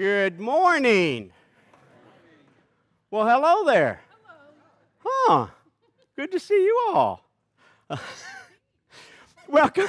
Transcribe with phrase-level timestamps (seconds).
[0.00, 1.30] Good morning.
[3.10, 4.00] Well, hello there.
[5.04, 5.44] Hello.
[5.44, 5.46] Huh.
[6.16, 7.22] Good to see you all.
[9.46, 9.88] Welcome.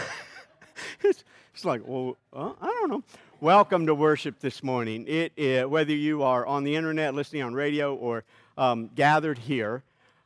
[1.02, 3.04] it's, it's, like, well, uh, I don't know.
[3.40, 5.06] Welcome to worship this morning.
[5.08, 8.26] It is, whether you are on the internet, listening on radio, or
[8.58, 9.82] um, gathered here,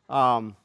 [0.09, 0.55] um,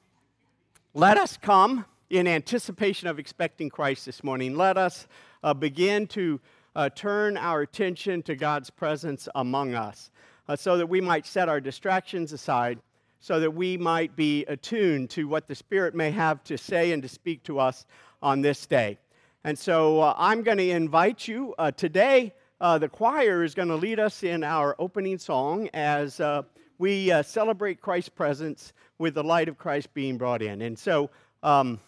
[0.94, 4.56] let us come in anticipation of expecting Christ this morning.
[4.56, 5.06] Let us
[5.42, 6.40] uh, begin to
[6.76, 10.10] uh, turn our attention to God's presence among us
[10.48, 12.78] uh, so that we might set our distractions aside,
[13.18, 17.02] so that we might be attuned to what the Spirit may have to say and
[17.02, 17.86] to speak to us
[18.22, 18.98] on this day.
[19.44, 22.34] And so uh, I'm going to invite you uh, today.
[22.60, 26.42] Uh, the choir is going to lead us in our opening song as uh,
[26.78, 30.62] we celebrate Christ's presence with the light of Christ being brought in.
[30.62, 31.10] And so,
[31.42, 31.78] um,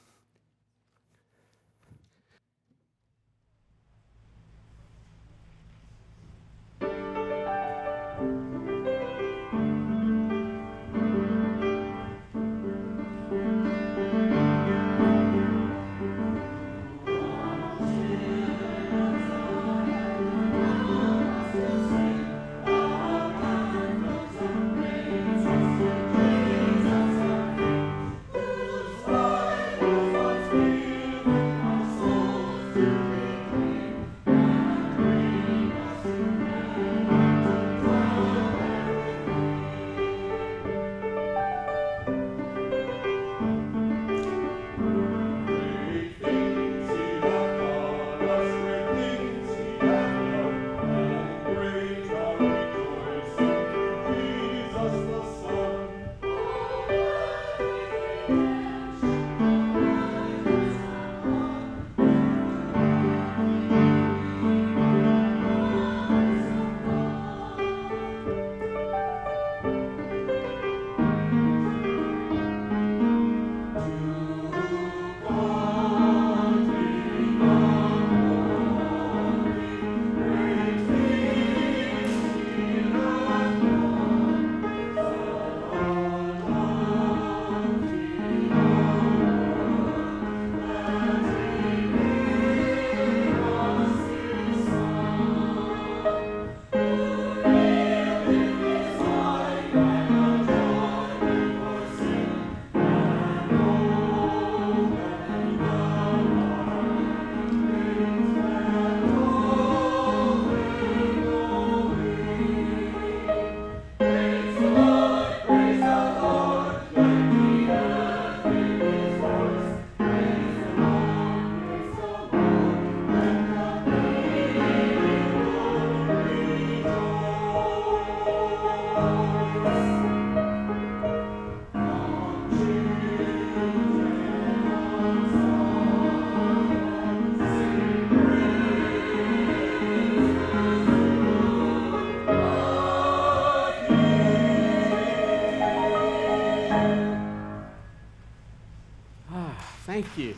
[150.03, 150.35] Thank you.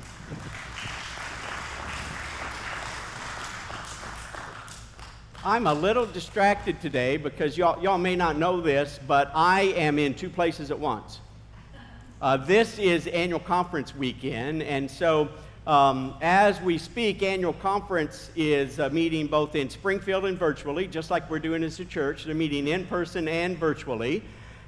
[5.42, 9.98] I'm a little distracted today because y'all, y'all may not know this, but I am
[9.98, 11.20] in two places at once.
[12.20, 15.30] Uh, this is annual conference weekend, and so
[15.66, 21.10] um, as we speak, annual conference is uh, meeting both in Springfield and virtually, just
[21.10, 22.24] like we're doing as a church.
[22.24, 24.22] They're meeting in person and virtually.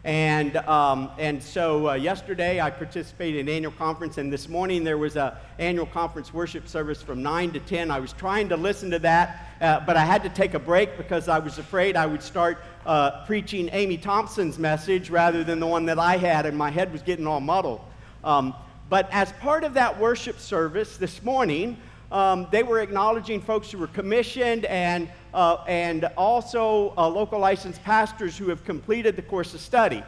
[0.06, 4.98] And, um, and so uh, yesterday I participated in annual conference, and this morning there
[4.98, 7.90] was an annual conference worship service from 9 to 10.
[7.90, 10.96] I was trying to listen to that, uh, but I had to take a break
[10.96, 15.66] because I was afraid I would start uh, preaching Amy Thompson's message rather than the
[15.66, 17.80] one that I had, and my head was getting all muddled.
[18.22, 18.54] Um,
[18.88, 21.78] but as part of that worship service this morning,
[22.12, 27.82] um, they were acknowledging folks who were commissioned and, uh, and also uh, local licensed
[27.82, 30.02] pastors who have completed the course of study.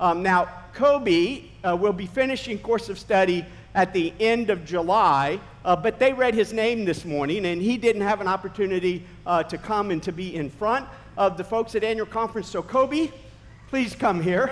[0.00, 3.44] Um, now, Kobe uh, will be finishing course of study
[3.74, 7.76] at the end of July, uh, but they read his name this morning, and he
[7.76, 11.74] didn't have an opportunity uh, to come and to be in front of the folks
[11.74, 12.48] at annual conference.
[12.48, 13.10] So, Kobe,
[13.68, 14.48] please come here.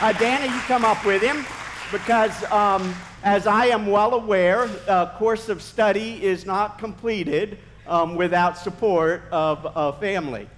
[0.00, 1.44] Uh, Dana, you come up with him
[1.92, 8.16] because, um, as I am well aware, a course of study is not completed um,
[8.16, 10.48] without support of a family.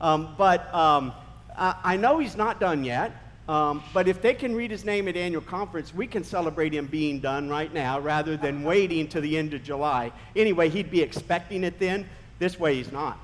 [0.00, 1.12] Um, but um,
[1.56, 3.12] I, I, know he's not done yet.
[3.48, 6.86] Um, but if they can read his name at annual conference, we can celebrate him
[6.86, 10.12] being done right now rather than waiting to the end of July.
[10.36, 12.08] Anyway, he'd be expecting it then.
[12.38, 13.18] This way, he's not.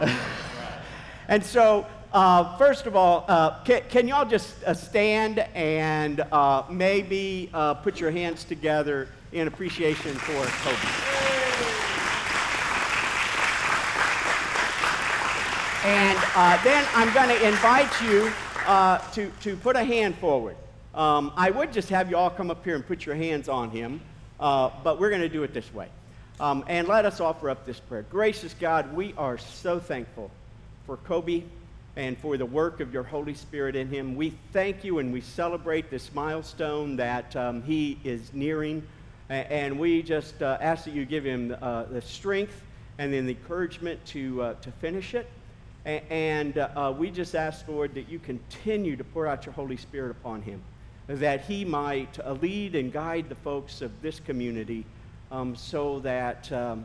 [1.28, 6.64] and so, uh, first of all, uh, can, can, y'all just uh, stand and uh,
[6.68, 10.76] maybe uh, put your hands together in appreciation for Kobe?
[15.84, 18.32] And uh, then I'm going to invite you
[19.14, 20.56] to, to put a hand forward.
[20.94, 23.70] Um, I would just have you all come up here and put your hands on
[23.70, 24.00] him,
[24.38, 25.88] but we're going to do it this way.
[26.40, 28.02] Um, and let us offer up this prayer.
[28.10, 30.30] Gracious God, we are so thankful
[30.86, 31.44] for Kobe
[31.96, 34.14] and for the work of your Holy Spirit in him.
[34.14, 38.82] We thank you and we celebrate this milestone that um, he is nearing.
[39.28, 42.62] And we just uh, ask that you give him uh, the strength
[42.98, 45.28] and then the encouragement to, uh, to finish it.
[45.84, 50.10] And uh, we just ask, Lord, that you continue to pour out your Holy Spirit
[50.10, 50.60] upon him,
[51.06, 54.84] that he might uh, lead and guide the folks of this community
[55.30, 56.84] um, so that um,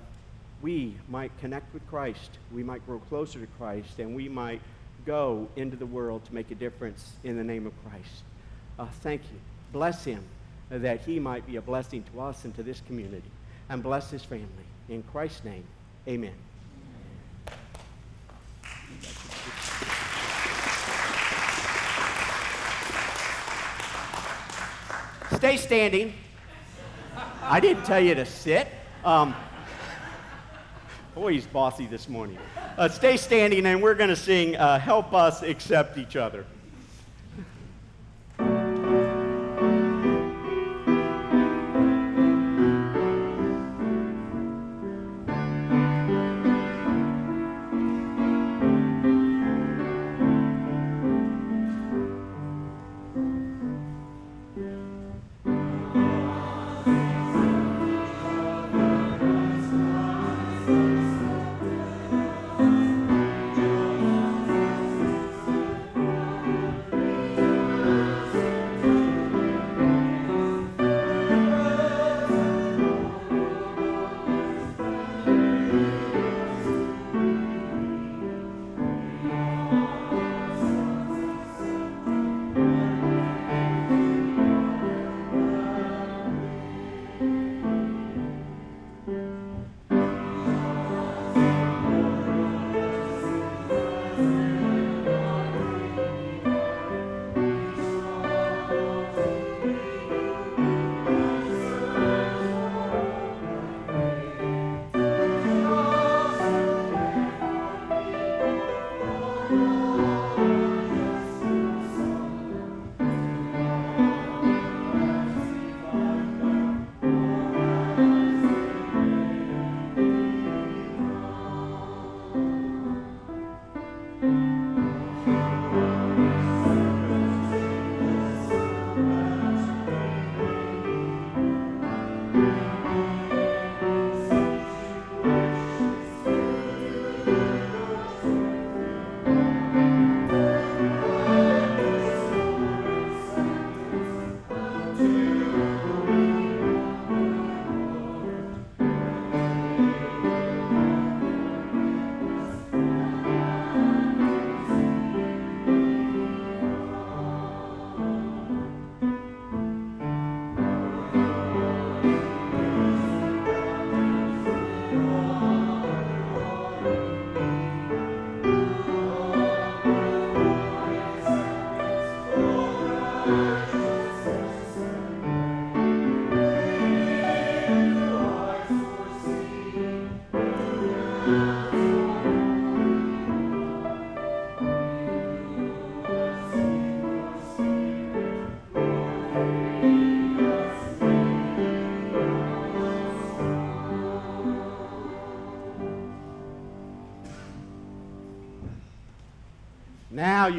[0.61, 4.61] we might connect with Christ, we might grow closer to Christ, and we might
[5.05, 8.23] go into the world to make a difference in the name of Christ.
[8.79, 9.39] Uh, thank you.
[9.71, 10.23] Bless him
[10.69, 13.29] that he might be a blessing to us and to this community.
[13.69, 14.47] And bless his family.
[14.89, 15.63] In Christ's name,
[16.07, 16.33] amen.
[25.37, 26.13] Stay standing.
[27.43, 28.67] I didn't tell you to sit.
[29.03, 29.35] Um,
[31.15, 32.37] boy, he's bossy this morning.
[32.77, 36.45] Uh, stay standing, and we're going to sing uh, Help Us Accept Each Other.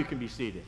[0.07, 0.63] Can be seated.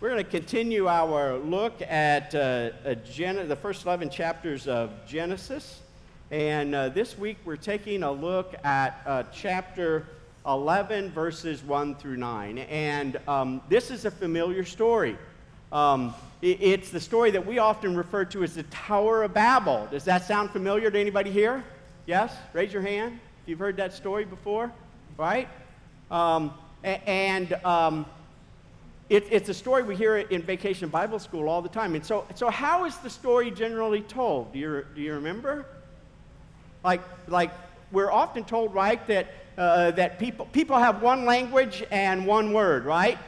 [0.00, 5.80] We're going to continue our look at uh, Gen- the first 11 chapters of Genesis.
[6.30, 10.06] And uh, this week we're taking a look at uh, chapter
[10.46, 12.58] 11, verses 1 through 9.
[12.58, 15.16] And um, this is a familiar story.
[15.72, 19.88] Um, it, it's the story that we often refer to as the Tower of Babel.
[19.90, 21.64] Does that sound familiar to anybody here?
[22.06, 22.32] Yes?
[22.52, 24.72] Raise your hand if you've heard that story before.
[25.16, 25.48] right?
[26.10, 26.52] Um,
[26.84, 28.06] and um,
[29.08, 31.94] it, it's a story we hear in vacation Bible school all the time.
[31.94, 34.52] And so, so how is the story generally told?
[34.52, 35.66] Do you, do you remember?
[36.84, 37.50] Like, like
[37.90, 42.84] we're often told, right, that, uh, that people, people have one language and one word,
[42.84, 43.18] right?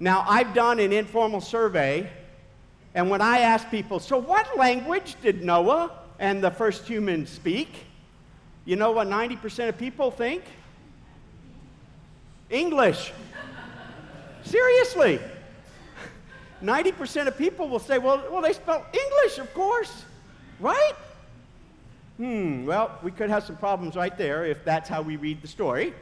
[0.00, 2.10] Now, I've done an informal survey,
[2.94, 7.68] and when I ask people, so what language did Noah and the first humans speak?
[8.64, 10.44] You know what 90% of people think?
[12.50, 13.12] English.
[14.44, 15.20] Seriously.
[16.62, 20.04] 90% of people will say, well, well, they spell English, of course,
[20.60, 20.94] right?
[22.18, 25.46] Hmm, well, we could have some problems right there if that's how we read the
[25.46, 25.94] story.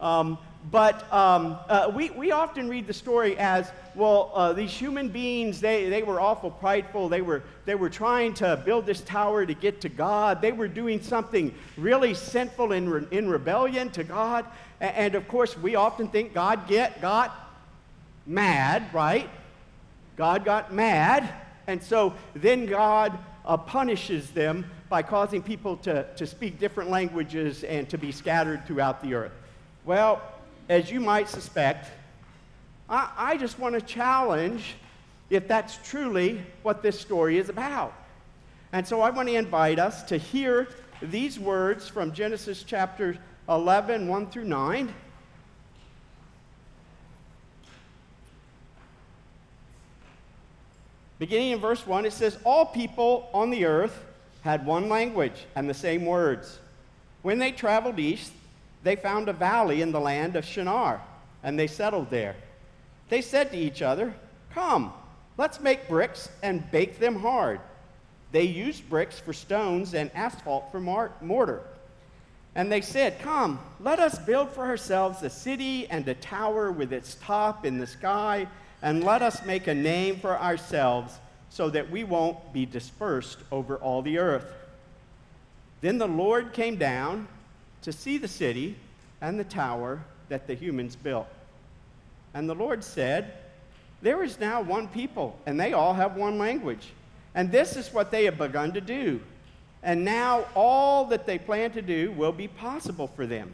[0.00, 0.38] Um,
[0.70, 5.60] but um, uh, we, we often read the story as well, uh, these human beings,
[5.60, 7.10] they, they were awful prideful.
[7.10, 10.40] They were, they were trying to build this tower to get to God.
[10.40, 14.46] They were doing something really sinful in, re- in rebellion to God.
[14.80, 17.34] And, and of course, we often think God get, got
[18.26, 19.28] mad, right?
[20.16, 21.28] God got mad.
[21.66, 27.64] And so then God uh, punishes them by causing people to, to speak different languages
[27.64, 29.32] and to be scattered throughout the earth.
[29.84, 30.22] Well,
[30.68, 31.90] as you might suspect,
[32.88, 34.76] I, I just want to challenge
[35.30, 37.92] if that's truly what this story is about.
[38.72, 40.68] And so I want to invite us to hear
[41.00, 43.16] these words from Genesis chapter
[43.48, 44.94] 11, 1 through 9.
[51.18, 54.04] Beginning in verse 1, it says, All people on the earth
[54.48, 56.58] had one language and the same words.
[57.20, 58.32] When they traveled east,
[58.82, 61.02] they found a valley in the land of Shinar,
[61.42, 62.34] and they settled there.
[63.10, 64.14] They said to each other,
[64.54, 64.94] Come,
[65.36, 67.60] let's make bricks and bake them hard.
[68.32, 71.60] They used bricks for stones and asphalt for mortar.
[72.54, 76.94] And they said, Come, let us build for ourselves a city and a tower with
[76.94, 78.46] its top in the sky,
[78.80, 81.18] and let us make a name for ourselves
[81.50, 84.52] so that we won't be dispersed over all the earth.
[85.80, 87.28] Then the Lord came down
[87.82, 88.76] to see the city
[89.20, 91.28] and the tower that the humans built.
[92.34, 93.32] And the Lord said,
[94.02, 96.92] There is now one people, and they all have one language.
[97.34, 99.20] And this is what they have begun to do.
[99.82, 103.52] And now all that they plan to do will be possible for them.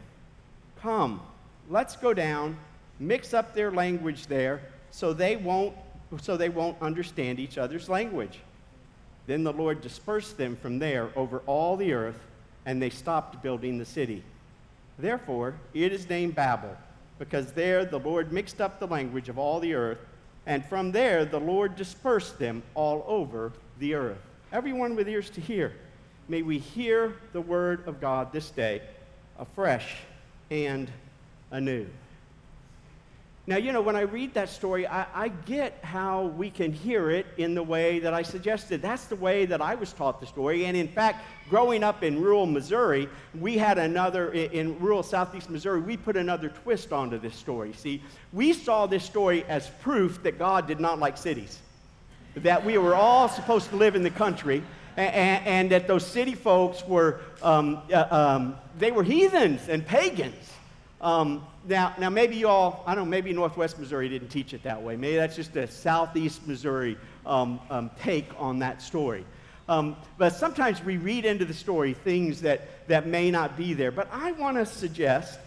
[0.81, 1.21] Come,
[1.69, 2.57] let's go down,
[2.99, 4.61] mix up their language there,
[4.91, 5.75] so they won't
[6.19, 8.41] so they won't understand each other's language.
[9.27, 12.19] Then the Lord dispersed them from there over all the earth,
[12.67, 14.23] and they stopped building the city.
[14.99, 16.77] Therefore, it is named Babel,
[17.19, 19.99] because there the Lord mixed up the language of all the earth,
[20.47, 24.21] and from there the Lord dispersed them all over the earth.
[24.53, 25.73] Everyone with ears to hear,
[26.29, 28.83] may we hear the word of God this day
[29.39, 29.97] afresh
[30.51, 30.91] and
[31.51, 31.87] anew.
[33.47, 37.11] Now, you know, when I read that story, I, I, get how we can hear
[37.11, 38.81] it in the way that I suggested.
[38.81, 40.65] That's the way that I was taught the story.
[40.65, 43.07] And in fact, growing up in rural Missouri,
[43.39, 47.75] we had another, in, rural southeast Missouri, we put another twist onto this story.
[47.75, 51.59] See, we saw this story as proof that God did not like cities,
[52.37, 54.63] that we were all supposed to live in the country.
[54.97, 60.55] And, and that those city folks were, um, uh, um, they were heathens and pagans.
[61.05, 64.63] Um, now, now, maybe you all, I don't know, maybe Northwest Missouri didn't teach it
[64.63, 64.97] that way.
[64.97, 66.97] Maybe that's just a Southeast Missouri
[67.27, 69.27] um, um, take on that story.
[69.69, 73.91] Um, but sometimes we read into the story things that, that may not be there.
[73.91, 75.39] But I want to suggest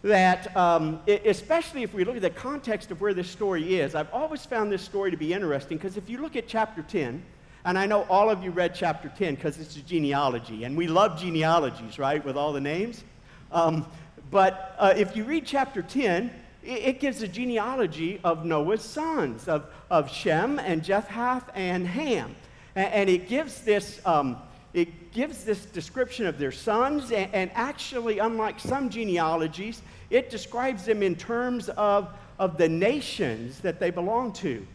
[0.00, 3.94] that, um, it, especially if we look at the context of where this story is,
[3.94, 7.22] I've always found this story to be interesting because if you look at chapter 10,
[7.66, 10.86] and I know all of you read chapter 10 because it's a genealogy, and we
[10.86, 13.04] love genealogies, right, with all the names.
[13.52, 13.86] Um,
[14.30, 16.30] but uh, if you read chapter 10,
[16.62, 22.34] it, it, gives a genealogy of Noah's sons, of, of Shem and Japheth and Ham.
[22.74, 24.00] And, and it gives this.
[24.04, 24.38] Um,
[24.74, 29.80] it gives this description of their sons, and, and, actually, unlike some genealogies,
[30.10, 34.66] it describes them in terms of, of the nations that they belong to.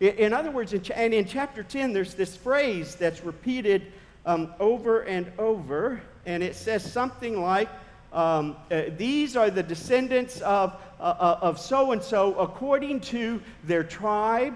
[0.00, 3.92] In, in other words, in, and in chapter 10, there's this phrase that's repeated
[4.24, 7.68] um, over and over, and it says something like,
[8.16, 13.42] um, uh, these are the descendants of, uh, uh of so and so according to
[13.64, 14.54] their tribe,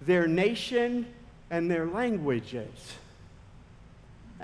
[0.00, 1.06] their nation,
[1.50, 2.96] and their languages.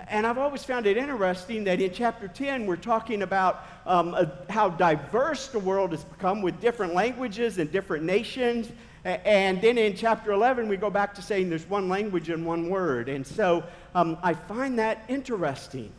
[0.09, 4.27] And I've always found it interesting that in chapter 10, we're talking about um, uh,
[4.49, 8.71] how diverse the world has become with different languages and different nations.
[9.05, 12.69] And then in chapter 11, we go back to saying there's one language and one
[12.69, 13.09] word.
[13.09, 13.65] And so
[13.95, 15.91] um, I find that interesting.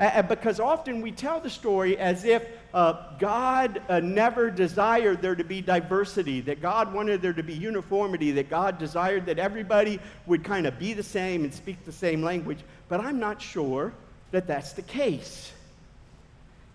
[0.00, 5.34] Uh, because often we tell the story as if uh, God uh, never desired there
[5.34, 9.98] to be diversity, that God wanted there to be uniformity, that God desired that everybody
[10.26, 12.58] would kind of be the same and speak the same language.
[12.88, 13.92] But I'm not sure
[14.30, 15.52] that that's the case.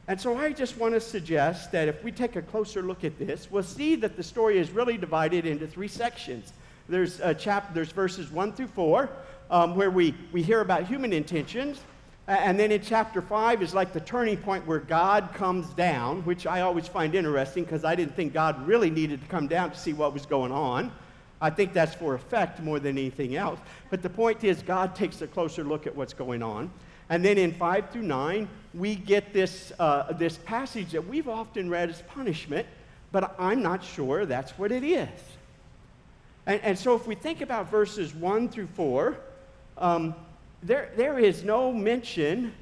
[0.07, 3.17] And so I just want to suggest that if we take a closer look at
[3.17, 6.51] this, we'll see that the story is really divided into three sections.
[6.89, 9.09] There's, a chap- there's verses 1 through 4,
[9.49, 11.79] um, where we, we hear about human intentions.
[12.27, 16.47] And then in chapter 5 is like the turning point where God comes down, which
[16.47, 19.77] I always find interesting because I didn't think God really needed to come down to
[19.77, 20.91] see what was going on.
[21.41, 23.59] I think that's for effect more than anything else.
[23.89, 26.71] But the point is, God takes a closer look at what's going on.
[27.09, 31.69] And then in 5 through 9, we get this, uh, this passage that we've often
[31.69, 32.65] read as punishment,
[33.11, 35.09] but I'm not sure that's what it is.
[36.45, 39.17] And, and so if we think about verses 1 through 4,
[39.77, 40.15] um,
[40.63, 42.53] there, there is no mention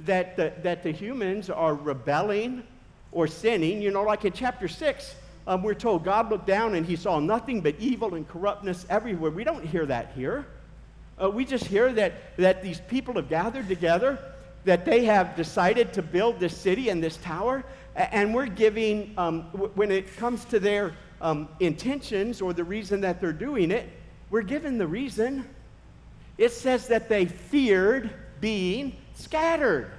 [0.00, 2.62] that the, that the humans are rebelling
[3.10, 3.82] or sinning.
[3.82, 5.14] You know, like in chapter 6,
[5.46, 9.30] um, we're told God looked down and he saw nothing but evil and corruptness everywhere.
[9.30, 10.46] We don't hear that here.
[11.20, 14.18] Uh, we just hear that, that these people have gathered together,
[14.64, 17.64] that they have decided to build this city and this tower,
[17.96, 23.00] and we're giving, um, w- when it comes to their um, intentions or the reason
[23.00, 23.88] that they're doing it,
[24.30, 25.44] we're given the reason
[26.38, 29.90] it says that they feared being scattered.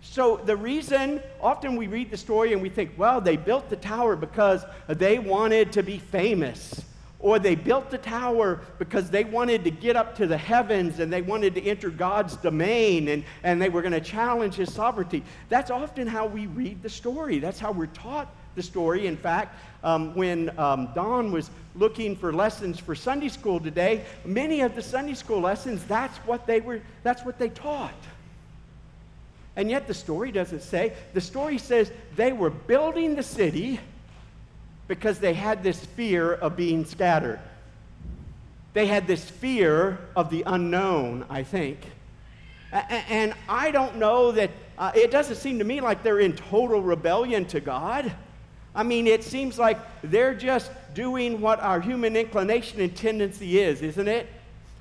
[0.00, 3.76] So, the reason often we read the story and we think, well, they built the
[3.76, 6.82] tower because they wanted to be famous,
[7.20, 11.12] or they built the tower because they wanted to get up to the heavens and
[11.12, 15.22] they wanted to enter God's domain and, and they were going to challenge his sovereignty.
[15.50, 17.38] That's often how we read the story.
[17.38, 19.06] That's how we're taught the story.
[19.06, 24.60] In fact, um, when um, Don was looking for lessons for Sunday school today, many
[24.60, 27.94] of the Sunday school lessons, that's what they were, that's what they taught.
[29.56, 30.92] And yet the story doesn't say.
[31.14, 33.80] The story says they were building the city
[34.88, 37.40] because they had this fear of being scattered.
[38.72, 41.78] They had this fear of the unknown, I think.
[42.72, 46.80] And I don't know that, uh, it doesn't seem to me like they're in total
[46.80, 48.12] rebellion to God.
[48.78, 53.82] I mean, it seems like they're just doing what our human inclination and tendency is,
[53.82, 54.28] isn't it?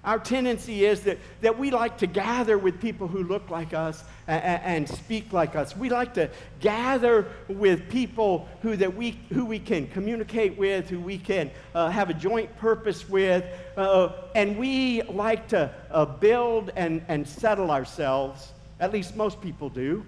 [0.04, 4.04] Our tendency is that, that we like to gather with people who look like us
[4.28, 5.76] and, and speak like us.
[5.76, 6.30] We like to
[6.60, 11.90] gather with people who, that we, who we can communicate with, who we can uh,
[11.90, 13.46] have a joint purpose with.
[13.76, 19.70] Uh, and we like to uh, build and, and settle ourselves, at least most people
[19.70, 20.06] do,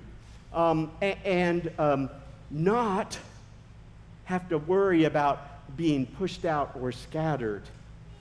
[0.54, 2.10] um, and, and um,
[2.52, 3.17] not
[4.29, 7.63] have to worry about being pushed out or scattered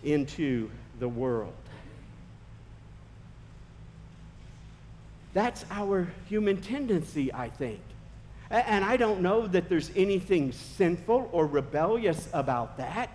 [0.02, 1.52] into the world.
[5.34, 7.80] That's our human tendency, I think.
[8.48, 13.10] And I don't know that there's anything sinful or rebellious about that.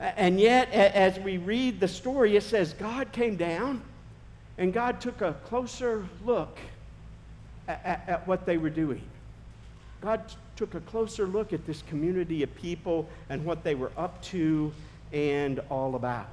[0.00, 3.82] And yet, as we read the story, it says God came down
[4.58, 6.58] and God took a closer look
[7.68, 9.04] at, at, what they were doing.
[10.00, 10.22] God
[10.56, 14.72] took a closer look at this community of people and what they were up to
[15.12, 16.28] and all about.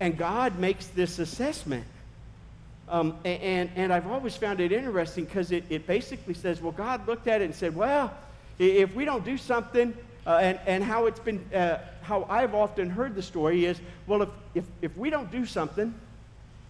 [0.00, 1.84] And God makes this assessment.
[2.88, 7.06] Um, and, and I've always found it interesting because it, it basically says, well, God
[7.06, 8.12] looked at it and said, well,
[8.58, 9.94] if we don't do something,
[10.26, 14.22] uh, and, and how it's been, uh, how I've often heard the story is, well,
[14.22, 15.94] if, if, if we don't do something,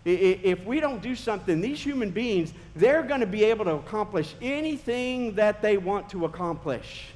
[0.04, 4.34] if we don't do something, these human beings, they're going to be able to accomplish
[4.42, 7.06] anything that they want to accomplish.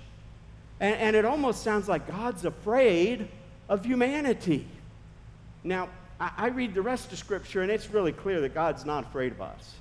[0.79, 3.29] And, and, it almost sounds like God's afraid
[3.69, 4.67] of humanity.
[5.65, 5.89] Now,
[6.21, 9.33] I, I read the rest of Scripture, and it's really clear that God's not afraid
[9.33, 9.75] of us,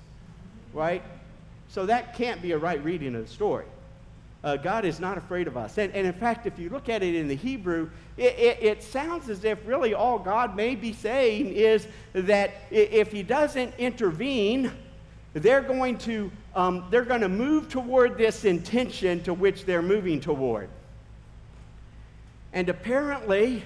[0.74, 1.04] right?
[1.70, 3.66] So that can't be a right reading of the story.
[4.46, 5.80] Uh, God is not afraid of us.
[5.80, 8.84] And, and, in fact, if you look at it in the Hebrew, it, it, it,
[8.84, 14.72] sounds as if really all God may be saying is that if He doesn't intervene,
[15.34, 20.22] they're going to, um, they're going to move toward this intention to which they're moving
[20.22, 20.70] toward.
[22.54, 23.64] And apparently,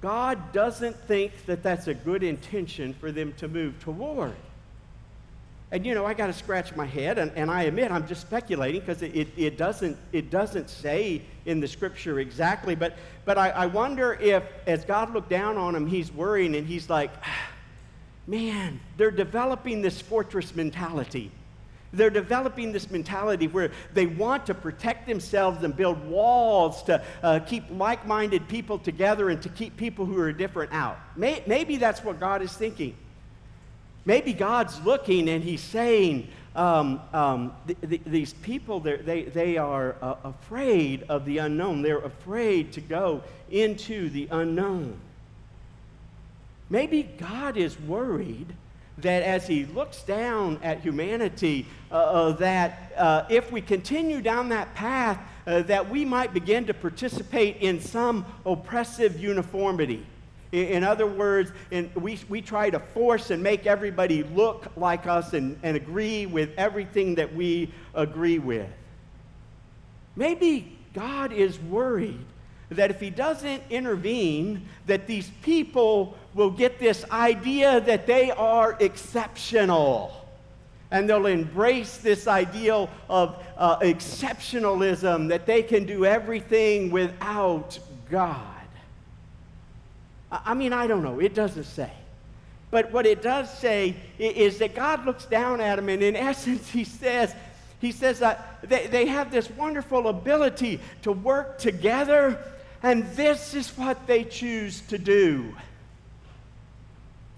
[0.00, 4.34] God doesn't think that that's a good intention for them to move toward.
[5.72, 8.22] And you know, I got to scratch my head, and, and I admit I'm just
[8.22, 12.74] speculating because it, it, it, doesn't, it doesn't say in the scripture exactly.
[12.74, 16.66] But, but I, I wonder if, as God looked down on him, he's worrying and
[16.66, 17.12] he's like,
[18.26, 21.30] man, they're developing this fortress mentality.
[21.92, 27.40] They're developing this mentality where they want to protect themselves and build walls to uh,
[27.40, 30.98] keep like minded people together and to keep people who are different out.
[31.16, 32.96] May, maybe that's what God is thinking.
[34.04, 39.96] Maybe God's looking and He's saying, um, um, th- th- these people, they, they are
[40.02, 41.82] uh, afraid of the unknown.
[41.82, 44.98] They're afraid to go into the unknown.
[46.68, 48.46] Maybe God is worried
[48.98, 54.48] that as he looks down at humanity, uh, uh, that uh, if we continue down
[54.50, 60.04] that path, uh, that we might begin to participate in some oppressive uniformity.
[60.52, 65.32] In, other words, in, we, we try to force and make everybody look like us
[65.32, 68.68] and, and agree with everything that we agree with.
[70.16, 72.24] Maybe God is worried
[72.70, 78.76] that if he doesn't intervene, that these people will get this idea that they are
[78.80, 80.16] exceptional.
[80.92, 87.78] And they'll embrace this ideal of uh, exceptionalism, that they can do everything without
[88.10, 88.49] God.
[90.30, 91.20] I mean, I don't know.
[91.20, 91.90] It doesn't say.
[92.70, 96.68] But what it does say is that God looks down at them, and in essence,
[96.68, 97.34] He says,
[97.80, 102.38] He says that they, they have this wonderful ability to work together
[102.82, 105.54] and this is what they choose to do.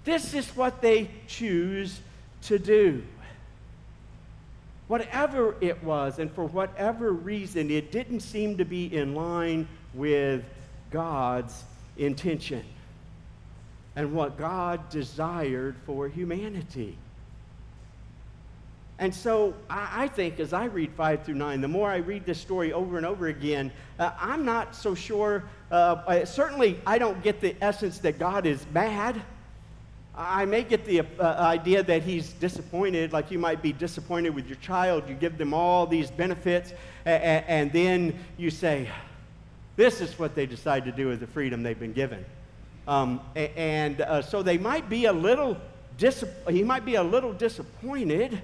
[0.05, 2.01] This is what they choose
[2.43, 3.03] to do.
[4.89, 10.45] Whatever it was, and for whatever reason, it didn't seem to be in line with
[10.91, 11.65] God's
[11.97, 12.65] intention
[13.97, 16.97] and what God desired for humanity.
[18.99, 22.25] And so I, I, think as I read 5 through 9, the more I read
[22.25, 25.45] this story over and over again, uh, I'm not so sure.
[25.71, 29.21] Uh, certainly, I don't get the essence that God is mad.
[30.15, 34.47] I may get the uh, idea that he's disappointed, like you might be disappointed with
[34.47, 35.09] your child.
[35.09, 36.73] You give them all these benefits,
[37.07, 38.89] and, and then you say,
[39.77, 42.25] This is what they decide to do with the freedom they've been given.
[42.87, 45.57] Um, and uh, so they might be a little,
[45.99, 48.41] dis- he might be a little disappointed.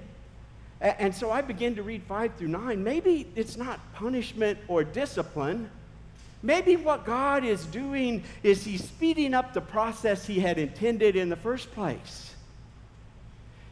[0.81, 2.81] And so I begin to read 5 through 9.
[2.83, 5.69] Maybe it's not punishment or discipline.
[6.41, 11.27] Maybe what God is doing is He's speeding up the process He had intended in
[11.27, 12.33] the first place.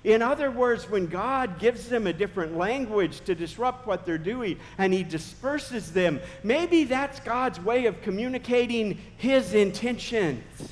[0.07, 4.57] In other words, when God gives them a different language to disrupt what they're doing
[4.77, 10.71] and He disperses them, maybe that's God's way of communicating His intentions.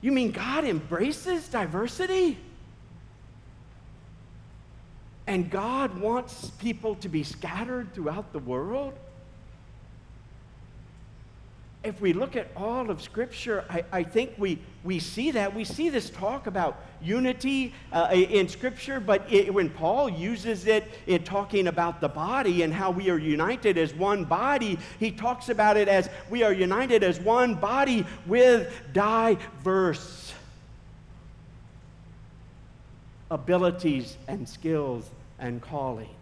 [0.00, 2.38] You mean God embraces diversity?
[5.28, 8.94] And God wants people to be scattered throughout the world?
[11.86, 15.54] If we look at all of Scripture, I, I, think we, we see that.
[15.54, 20.84] We see this talk about unity uh, in Scripture, but it, when Paul uses it
[21.06, 25.48] in talking about the body and how we are united as one body, he talks
[25.48, 30.34] about it as we are united as one body with diverse
[33.30, 36.15] abilities and skills and calling.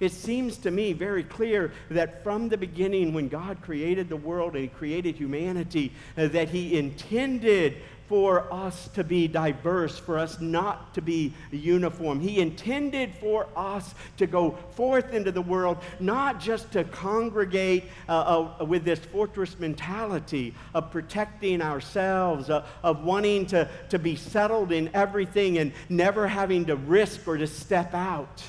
[0.00, 4.54] It seems to me very clear that from the beginning, when God created the world
[4.54, 7.76] and He created humanity, uh, that He intended
[8.08, 12.20] for us to be diverse, for us not to be uniform.
[12.20, 18.56] He intended for us to go forth into the world, not just to congregate uh,
[18.60, 24.72] uh, with this fortress mentality of protecting ourselves, uh, of wanting to, to be settled
[24.72, 28.42] in everything and never having to risk or to step out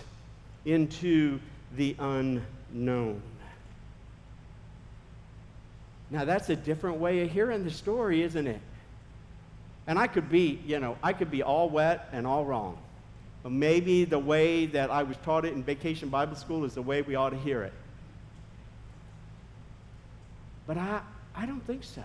[0.72, 1.40] into
[1.76, 3.22] the unknown.
[6.12, 8.62] Now, that's a different way of hearing the story, isn't it?
[9.86, 12.78] And I could be, you know, I could be all wet and all wrong.
[13.44, 16.82] But maybe the way that I was taught it in vacation Bible school is the
[16.82, 17.74] way we ought to hear it.
[20.68, 21.02] But I,
[21.36, 22.04] I don't think so.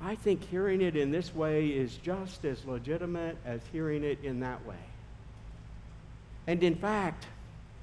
[0.00, 4.40] I think hearing it in this way is just as legitimate as hearing it in
[4.40, 4.74] that way.
[6.46, 7.26] And in fact,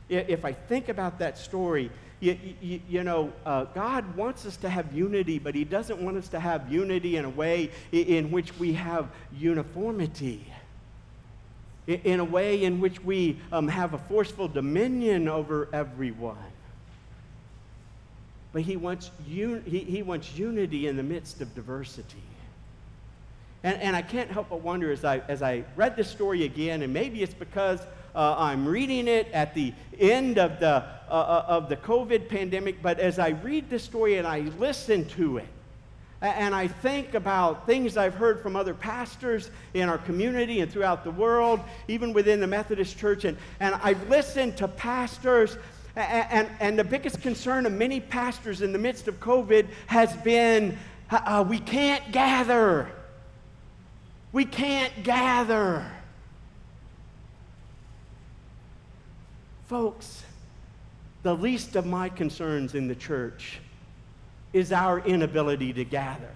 [0.09, 4.69] if I think about that story, you, you, you know, uh, God wants us to
[4.69, 8.57] have unity, but He doesn't want us to have unity in a way in, which
[8.59, 10.45] we have uniformity,
[11.87, 16.37] in, in a way in which we um, have a forceful dominion over everyone.
[18.51, 22.23] But He wants, un- he, he wants unity in the midst of diversity.
[23.63, 26.81] And, and I can't help but wonder as I, as I read this story again,
[26.81, 27.79] and maybe it's because
[28.15, 32.81] uh, I'm reading it at the end of the, uh, uh, of the COVID pandemic,
[32.81, 35.47] but as I read the story and I listen to it,
[36.21, 41.05] and I think about things I've heard from other pastors in our community and throughout
[41.05, 45.57] the world, even within the Methodist Church, and, and I've listened to pastors,
[45.95, 50.13] and, and, and the biggest concern of many pastors in the midst of COVID has
[50.17, 50.77] been
[51.11, 52.89] uh, we can't gather.
[54.31, 55.85] We can't gather.
[59.69, 60.23] Folks,
[61.21, 63.59] the least of my concerns in the church
[64.51, 66.35] is our inability to gather.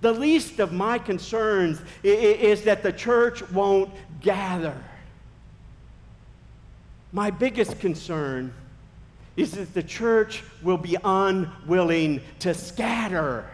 [0.00, 4.74] The least of my concerns is that the church won't gather.
[7.12, 8.52] My biggest concern
[9.36, 13.48] is that the church will be unwilling to scatter.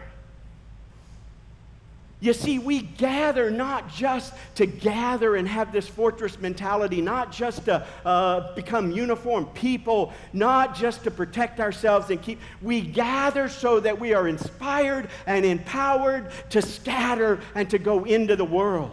[2.19, 7.67] You see, we gather not just to gather and have this fortress mentality, not just
[7.67, 12.41] to uh, become uniform people, not just to protect ourselves and keep.
[12.63, 18.35] We gather so that we are inspired and empowered to scatter and to go into
[18.35, 18.91] the world.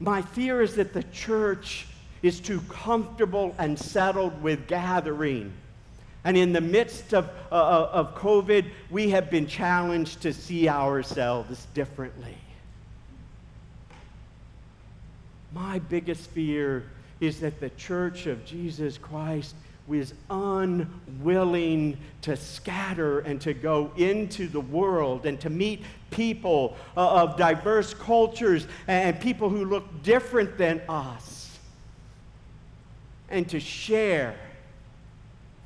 [0.00, 1.86] My fear is that the church
[2.22, 5.54] is too comfortable and settled with gathering
[6.24, 11.66] and in the midst of, uh, of COVID, we have been challenged to see ourselves
[11.74, 12.36] differently.
[15.52, 16.84] My biggest fear
[17.20, 19.54] is that the church of Jesus Christ
[19.88, 27.22] was unwilling to scatter and to go into the world and to meet people uh,
[27.22, 31.58] of diverse cultures and people who look different than us
[33.28, 34.36] and to share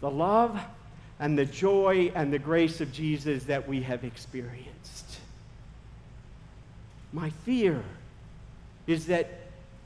[0.00, 0.61] the love
[1.18, 5.18] and the joy and the grace of Jesus that we have experienced.
[7.12, 7.82] My fear
[8.87, 9.30] is that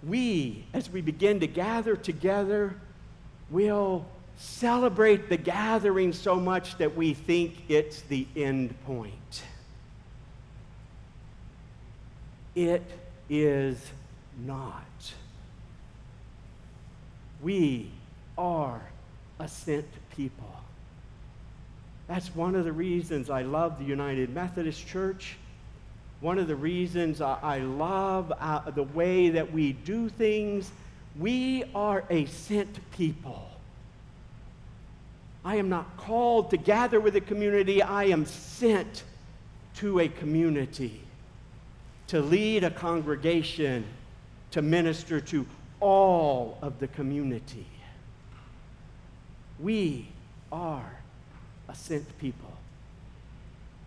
[0.02, 2.74] we, as we begin to gather together,
[3.50, 9.42] will celebrate the gathering so much that we think it's the end point.
[12.54, 12.82] It
[13.28, 13.78] is
[14.44, 14.84] not.
[17.42, 17.90] We
[18.36, 18.80] are
[19.40, 20.54] a sent people.
[22.06, 25.36] That's one of the reasons I love the United Methodist Church.
[26.20, 30.70] One of the reasons I, love uh, the way that we do things.
[31.18, 33.48] We are a sent people.
[35.44, 39.04] I am not called to gather with a community, I am sent
[39.76, 41.00] to a community
[42.08, 43.84] to lead a congregation,
[44.50, 45.46] to minister to
[45.78, 47.66] all of the community.
[49.62, 50.08] We
[50.50, 50.90] are
[51.68, 52.52] a sent people.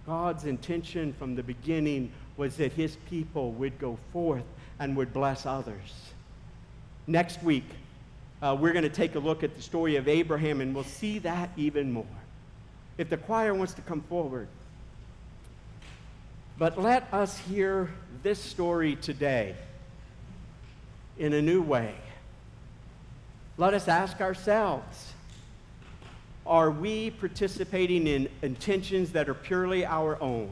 [0.06, 4.44] God's intention from the beginning was that his people would go forth
[4.80, 6.12] and would bless others.
[7.08, 7.66] Next week,
[8.42, 11.20] uh, we're going to take a look at the story of Abraham, and we'll see
[11.20, 12.06] that even more.
[12.98, 14.48] If the choir wants to come forward.
[16.58, 17.90] But let us hear
[18.22, 19.56] this story today
[21.18, 21.96] in a new way.
[23.58, 25.14] Let us ask ourselves
[26.46, 30.50] are we participating in intentions that are purely our own?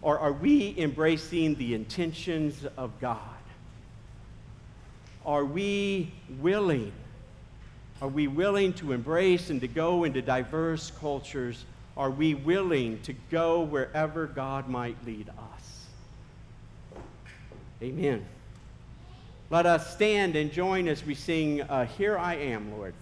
[0.00, 3.18] Or are we embracing the intentions of God?
[5.26, 6.92] Are we willing?
[8.00, 11.64] Are we willing to embrace and to go into diverse cultures?
[11.96, 15.86] Are we willing to go wherever God might lead us?
[17.82, 18.24] Amen.
[19.50, 22.94] Let us stand and join as we sing, uh, Here I Am, Lord.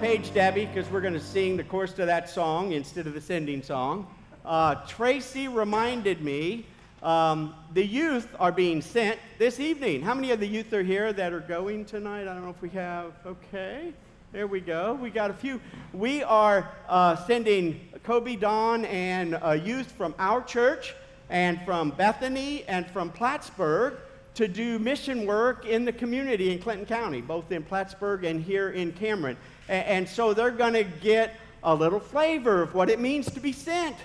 [0.00, 3.20] Page, Debbie, because we're going to sing the chorus to that song instead of the
[3.20, 4.06] sending song.
[4.44, 6.66] Uh, Tracy reminded me
[7.02, 10.00] um, the youth are being sent this evening.
[10.02, 12.22] How many of the youth are here that are going tonight?
[12.22, 13.12] I don't know if we have.
[13.26, 13.92] Okay.
[14.30, 14.94] There we go.
[14.94, 15.60] We got a few.
[15.92, 20.94] We are uh, sending Kobe, Don, and uh, youth from our church
[21.28, 23.94] and from Bethany and from Plattsburgh
[24.34, 28.70] to do mission work in the community in Clinton County, both in Plattsburgh and here
[28.70, 29.36] in Cameron.
[29.68, 33.52] And, so they're going to get a little flavor of what it means to be
[33.52, 33.96] sent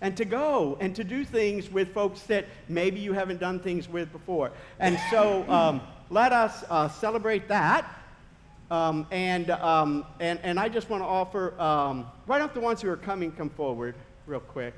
[0.00, 3.88] and to go and to do things with folks that maybe you haven't done things
[3.88, 4.50] with before.
[4.78, 7.90] And so um, let us uh, celebrate that.
[8.70, 12.82] Um, and, um, and, and I just want to offer, um, right off the ones
[12.82, 13.94] who are coming, come forward
[14.26, 14.74] real quick.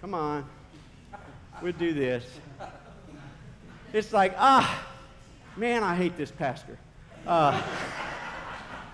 [0.00, 0.48] Come on.
[1.60, 2.24] We'll do this.
[3.92, 4.86] It's like, ah,
[5.56, 6.78] man, I hate this pastor.
[7.26, 7.60] Uh,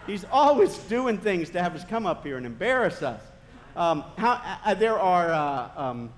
[0.07, 3.23] he's always doing things to have us come up here and embarrass us.
[3.77, 6.12] Um, how, uh, uh there are uh, um,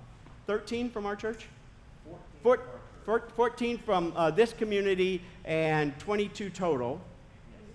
[0.46, 1.46] 13 from our church?
[2.42, 2.66] 14,
[3.36, 7.00] 14 from uh, this community and 22 total,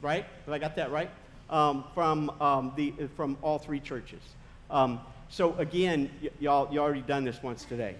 [0.01, 0.25] right?
[0.45, 1.09] Have I got that right?
[1.49, 4.21] Um, from, um, the, from all three churches.
[4.69, 7.95] Um, so again, y- y'all, you already done this once today.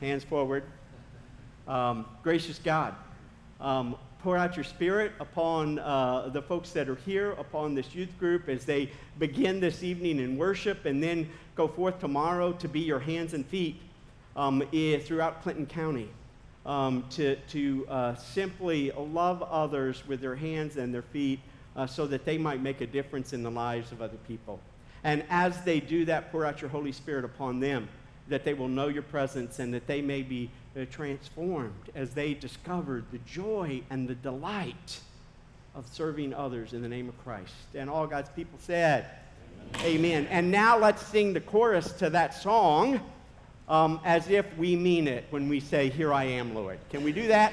[0.00, 0.64] Hands forward.
[1.66, 2.94] Um, gracious God,
[4.24, 8.48] pour out your spirit upon uh, the folks that are here, upon this youth group
[8.48, 12.98] as they begin this evening in worship and then go forth tomorrow to be your
[12.98, 13.78] hands and feet
[14.34, 14.66] um,
[15.02, 16.08] throughout Clinton County.
[16.64, 21.40] Um, to, to uh, simply love others with their hands and their feet
[21.76, 24.58] uh, so that they might make a difference in the lives of other people.
[25.04, 27.90] And as they do that, pour out your Holy Spirit upon them,
[28.28, 32.34] that they will know your presence and that they may be uh, transformed as they
[32.34, 35.00] discover the joy and the delight
[35.74, 37.52] of serving others in the name of Christ.
[37.74, 39.06] And all God's people said,
[39.80, 39.86] Amen.
[39.86, 40.26] Amen.
[40.30, 43.00] And now let's sing the chorus to that song
[43.68, 46.78] um, as if we mean it when we say, Here I am, Lord.
[46.90, 47.52] Can we do that?